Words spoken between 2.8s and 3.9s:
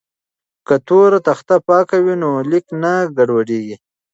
نه ګډوډیږي.